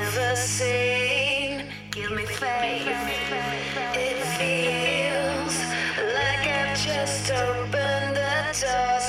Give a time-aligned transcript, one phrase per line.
[0.00, 1.66] never seen.
[1.90, 2.86] Give me faith.
[4.08, 5.56] It feels
[6.16, 8.32] like I've just opened the
[8.62, 9.01] door.